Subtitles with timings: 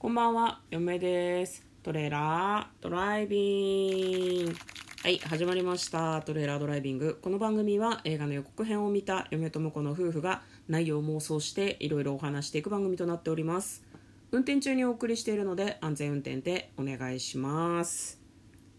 [0.00, 1.62] こんばんは、嫁です。
[1.82, 4.54] トレーラードライビング。
[5.02, 6.22] はい、始まりました。
[6.22, 7.18] トレーラードライビング。
[7.20, 13.84] この番組は映画の予告編を見た嫁と婿の夫婦が内容を妄想していろいろお話していく番組となっております。
[14.32, 18.22] 運転中にお送りしているので安全運転でお願いします。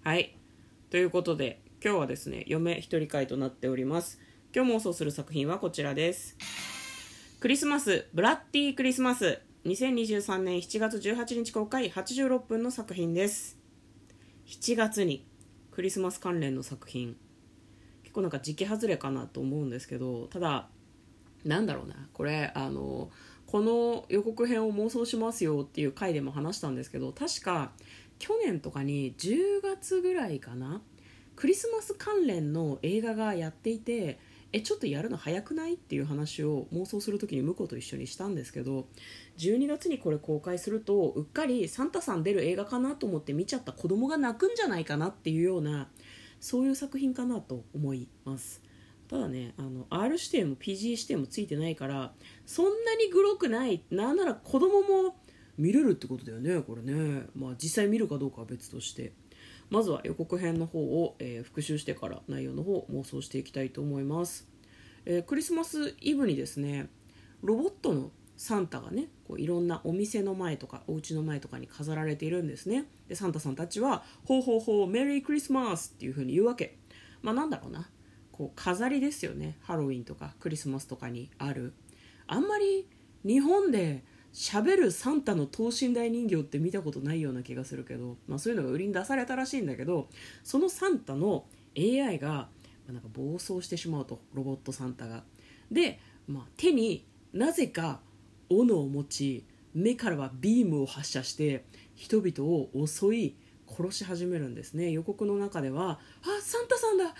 [0.03, 0.35] はい。
[0.89, 4.19] ということで、今日はですね、嫁一人会となっております。
[4.55, 6.35] 今日妄想する作品はこちらです。
[7.39, 9.39] クリスマス、ブラッディクリスマス。
[9.63, 13.59] 2023年7月18日公開86分の作品です。
[14.47, 15.23] 7月に
[15.69, 17.15] クリスマス関連の作品。
[18.01, 20.67] 結構なんか時期外れかなと思うんですけど、ただ、
[21.45, 23.11] なんだろうな、これ、あの、
[23.45, 27.71] この予告編を妄想しますよっていう回でも話したんですけど、確か
[28.17, 30.81] 去年とかに10月ぐらいかな、
[31.35, 34.17] クリスマス関連の映画がやっていて、
[34.53, 35.75] えちょっとやるの早くない？
[35.75, 38.87] っていう話を妄想する時に向こうと一緒にしたんですけど
[39.37, 45.87] 12月にこれ公開するとうっかりサンタさん出る映画かなと思って見ちゃった子供が泣くんじゃないかなっていうような
[46.39, 48.61] そういう作品かなと思います。
[49.07, 52.13] ただねあの R 指定も PG 指定もついてないから
[52.45, 55.15] そんなにグロくないなんなら子供も
[55.57, 57.23] 見れるってことだよねこれね。
[57.35, 59.13] まあ実際見るかどうかは別として。
[59.71, 64.47] まずは予告編の方を、えー復習してから内容の方を妄想していきたいと思います、
[65.05, 66.89] えークリスマスイブにですね
[67.41, 72.85] ロボットのサンタがねこういろんなお店の前とかお家の前とかに飾られているんですね。
[73.07, 76.77] でサンタさんたちは「ほうほうほうメリークリスマス!」っていう風に言うわけ。
[77.21, 77.89] まあなんだろうな。
[78.31, 79.57] こう飾りですよね。
[79.61, 81.73] ハロウィンとかクリスマスとかにある。
[82.25, 82.87] あんまり
[83.23, 90.07] 日本で喋るサンタの等身大人形って見たことないような気がするけど、まあ、そういうのが売りに出されたらしいんだけど
[90.43, 91.45] そのサンタの
[91.77, 92.49] AI が
[92.87, 95.23] なんか暴走してしまうとロボットサンタが。
[95.71, 98.01] で、まあ、手になぜか
[98.49, 101.63] 斧を持ち目からはビームを発射して
[101.95, 103.35] 人々を襲い
[103.67, 104.91] 殺し始めるんですね。
[104.91, 107.05] 予告の中では「あサンタさんだ!
[107.05, 107.11] え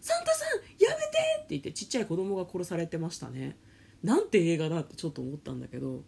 [0.00, 0.58] サンタさん!
[0.82, 3.58] やめて!」って言ってちっちゃい子供が殺されてましたね。
[4.02, 6.04] なんて映画だってちょっと思ったんだけど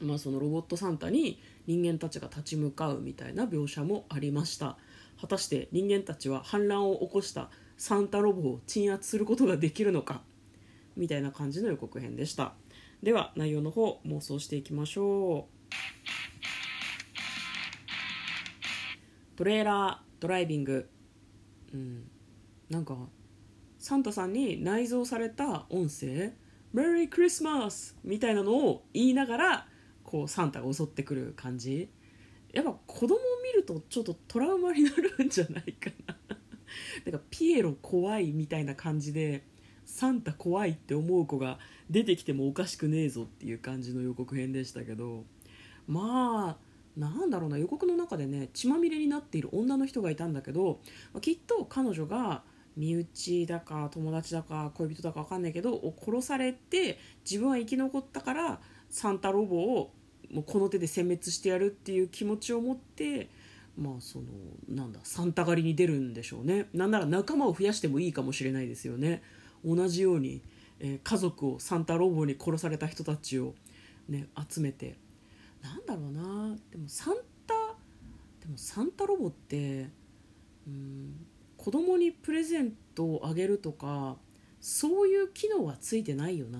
[0.00, 4.78] まあ、そのロボットサンタに人間たちが立ち向かうみたいな描写もありました
[5.20, 10.22] 果たして人間たちは反乱を起こしたサンタロボを鎮圧することができるのか
[10.96, 12.54] みたいな感じの予告編でした。
[13.02, 15.76] では内容の方妄想していきましょう。
[19.36, 20.90] トレーラードライビング。
[21.72, 22.10] うん。
[22.68, 22.96] なんか
[23.78, 26.32] サンタさんに内蔵された音声
[26.74, 29.68] 「メリークリスマス!」みたいなのを言いながら
[30.08, 31.90] こうサンタが襲ってくる感じ。
[32.54, 36.16] やっぱ子供を見るとちょっとトラウマになるんじゃないかな。
[37.04, 39.44] なんかピエロ怖いみたいな感じで
[39.84, 41.58] サンタ怖いって思う子が
[41.90, 45.26] 出てきてもおかしくねえぞっていう感じの予告編でしたけど。
[45.86, 47.58] まあなんだろうな。
[47.58, 50.80] 予告の中でね血まみれになっている女の人がいたんだけど
[51.12, 52.44] まきっと彼女が
[52.78, 56.98] 身内だか友達だか恋人だか分かんないけどを殺されて
[57.28, 59.92] 自分は生き残ったからサンタロボを
[60.32, 63.28] もうこの手で殲滅してやるっていう気持ちを持って
[63.76, 64.26] まあその
[64.68, 66.68] なんだサンタ狩りに出るんでしょうね。
[66.74, 69.22] なんなら仲間を増やしてもいいかもしれないですよね。
[69.64, 70.42] 同じように、
[70.80, 73.54] えー家族をサンタロボに殺された人たちを、
[74.08, 74.96] ね、集めて。
[75.62, 76.56] なんだろうな。
[76.70, 77.14] でもサン
[77.46, 77.54] タ
[78.40, 79.88] でもサンタロボって
[80.66, 84.16] うん子供にプレゼントをあげるとか
[84.60, 86.58] そういう機能はついてないよな。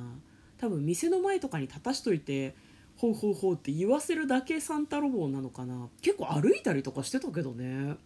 [0.57, 2.57] 多分店の前とかに立たしといて
[2.99, 5.89] ほうほうほうって言わせるだけサンタロボなのかな。
[6.03, 7.97] 結構歩いたりとかしてたけどね。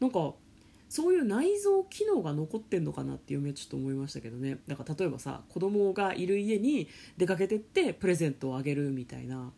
[0.00, 0.34] なんか
[0.88, 4.58] そういう内蔵機能が残ってんのかなっていうちょっと思いましたけどね。
[4.66, 9.52] だから例えばさ子供がいる家に出かけてってプレゼントをあげるみたいな。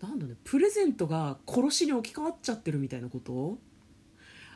[0.00, 0.34] なんだね。
[0.44, 3.58] プレゼントが殺しに置き換わっちゃってるみたいなこと？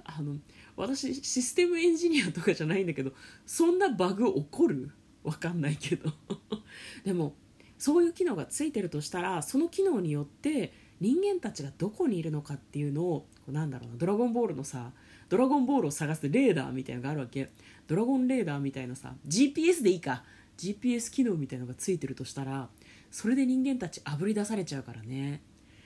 [0.05, 0.37] あの
[0.77, 3.13] 私システムエンジニアとかじゃないんだけど
[3.45, 4.91] そんなバグ起こる？
[5.23, 6.11] わかんないけど。
[7.05, 7.35] でも
[7.81, 14.91] そういう機能がついてるとしたらその機能によって人間たちがどこにいるのかっていうのをなんだろうなドラゴンボールのさ
[15.31, 17.51] ドラゴンボールを探すレーダーみたいのがあるわけ。
[17.87, 20.25] ドラゴンレーダーみたいなさ GPS でいいか。
[20.59, 22.69] GPS 機能みたいのがついてるとしたら
[23.11, 25.41] それで人間たちあぶり出されちゃうからね。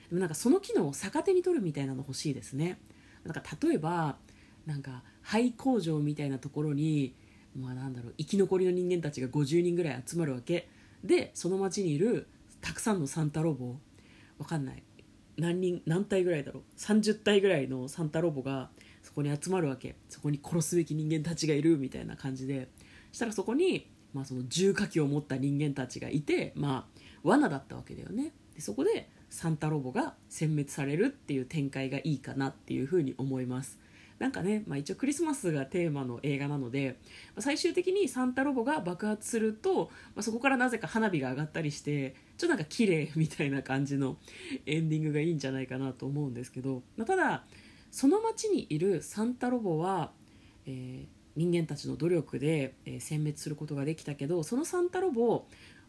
[0.09, 2.77] でもなんかその機能を逆手に取るみたいなの欲しいですね。
[3.23, 4.17] なんか例えば
[4.65, 7.15] なんか廃工場みたいなところに
[7.57, 10.67] まあなんだろう生き残りの人間たちが50人ぐらい集まるわけ。
[11.05, 12.27] でその町にいる
[12.61, 13.75] たくさんのサンタロボ
[14.37, 14.83] わかんない。
[15.37, 16.63] 何人何体ぐらいだろう。
[16.77, 18.69] 30体ぐらいのサンタロボが
[19.03, 19.95] そこに集まるわけ。
[20.09, 22.69] そこに殺すべき人間たちがいるみたいな感じで。
[23.11, 28.33] したらそこに、まあ、その重火器を持った人間たちがいて、まあ、罠だったわけだよね。
[28.53, 33.79] でそこでサンタロボが殲滅されるっていう展開がいいかなっていうふうに思います。
[34.19, 36.97] なんかね、まあ、一応クリスマスがテーマの映画なので
[37.37, 44.17] 最終的にサンタロボが爆発すると、まあ、そこからなぜか花火が上がったりしてちょっとなんか綺麗みたいな感じの
[44.65, 47.43] エンディングがいいんじゃないかなと思うんですけど、まあ、ただ
[47.91, 50.11] その町にいるサンタロボは、
[50.65, 55.45] えー、人間たちの努力で、えー、殲滅することができたけどそのサンタロボ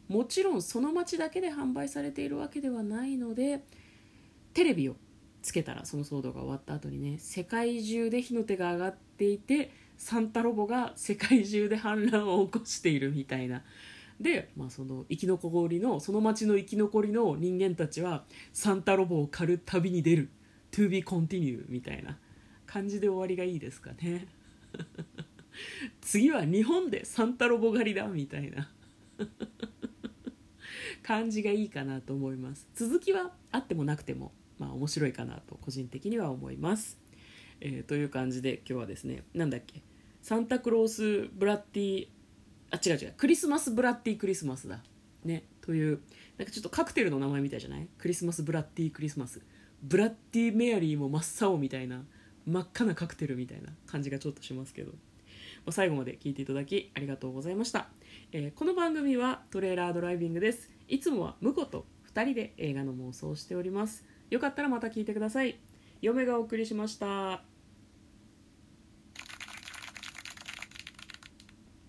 [0.09, 3.63] もちろんその町だけで販売されているわけではないので
[4.55, 4.97] テレビを
[5.47, 13.63] つけたらその騒動が終わった後にね世界中で火の手が上がっていてサンタロボが世界中で反乱を起こしているみたいな。
[14.21, 20.31] で、まあ、その生き残りのその町の生き残りの人間たちはサンタロボを狩る旅に出る。
[20.73, 22.19] To be continue みたいな。
[22.67, 24.27] 感じで終わりがいいですかね。
[26.03, 28.69] 次は日本でサンタロボ狩りだみたいな。
[31.03, 32.67] 感じがいいかなと思います。
[32.75, 34.33] 続きはあってもなくても。
[34.59, 36.99] まあ面白いかなと個人的には思います、
[37.61, 39.83] えー、という感じで今日はですねなんだっけ
[40.23, 42.09] サンタクロースブラッティ
[42.71, 44.81] あ違う違うクリスマスブラッティクリスマスだ。
[45.25, 46.01] ねという
[46.39, 47.89] なんかちょっとカクテルの名前みたいじゃない？
[47.99, 49.41] クリスマスブラッティクリスマス。
[49.83, 52.03] ブラッティメアリーも真っ青みたいな
[52.45, 54.93] 真っ赤なカクテルみたいな感じがちょっとしますけど。
[55.71, 57.89] 最後まで聞いていただきありがとうございました、
[58.31, 60.71] えー、この番組はトレーラードライビングです。
[60.87, 64.05] いつもは婿と2人で映画の妄想をしております。
[64.31, 65.59] よかったらまた聞いてください。
[66.01, 67.43] 嫁がお送りしました。